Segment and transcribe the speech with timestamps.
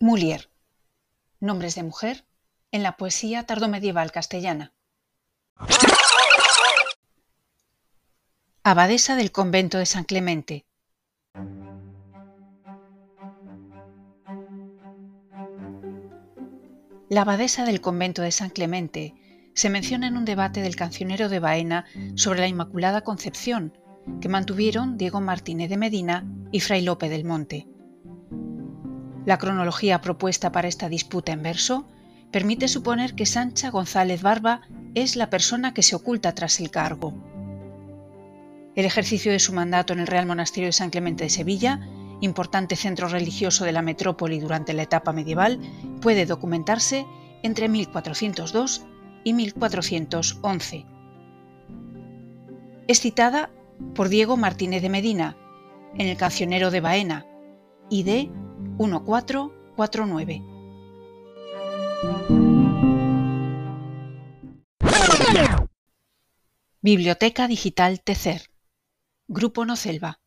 [0.00, 0.50] Mulier.
[1.40, 2.24] Nombres de mujer
[2.72, 4.72] en la poesía tardomedieval castellana.
[8.64, 10.66] Abadesa del convento de San Clemente.
[17.08, 19.14] La abadesa del convento de San Clemente
[19.54, 21.84] se menciona en un debate del cancionero de Baena
[22.16, 23.78] sobre la Inmaculada Concepción,
[24.20, 27.68] que mantuvieron Diego Martínez de Medina y Fray Lope del Monte.
[29.26, 31.86] La cronología propuesta para esta disputa en verso
[32.30, 34.62] permite suponer que Sancha González Barba
[34.94, 37.14] es la persona que se oculta tras el cargo.
[38.74, 41.80] El ejercicio de su mandato en el Real Monasterio de San Clemente de Sevilla,
[42.20, 45.60] importante centro religioso de la metrópoli durante la etapa medieval,
[46.00, 47.06] puede documentarse
[47.42, 48.84] entre 1402
[49.22, 50.86] y 1411.
[52.88, 53.50] Es citada
[53.94, 55.36] por Diego Martínez de Medina
[55.96, 57.26] en el Cancionero de Baena,
[57.90, 58.28] ID
[58.78, 60.42] 1449.
[66.82, 68.50] Biblioteca Digital Tecer.
[69.26, 70.20] Grupo No Selva.